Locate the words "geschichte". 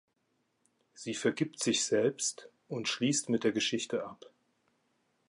3.51-4.03